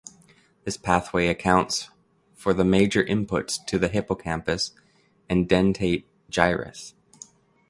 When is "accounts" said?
1.27-1.91